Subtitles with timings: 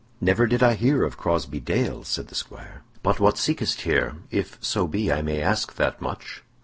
[0.19, 2.81] "Never did I hear of Crosbey Dale," said the squire.
[3.03, 6.41] "But what seekest here, if so be I may ask that much?"